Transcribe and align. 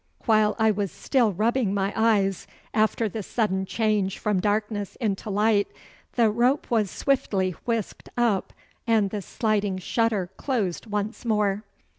While 0.25 0.55
I 0.57 0.71
was 0.71 0.91
still 0.91 1.31
rubbing 1.31 1.75
my 1.75 1.93
eyes 1.95 2.47
after 2.73 3.07
the 3.07 3.21
sudden 3.21 3.67
change 3.67 4.17
from 4.17 4.39
darkness 4.39 4.95
into 4.95 5.29
light, 5.29 5.67
the 6.13 6.31
rope 6.31 6.71
was 6.71 6.89
swiftly 6.89 7.51
whisked 7.67 8.09
up 8.17 8.51
and 8.87 9.11
the 9.11 9.21
sliding 9.21 9.77
shutter 9.77 10.31
closed 10.37 10.87
once 10.87 11.23
more. 11.23 11.65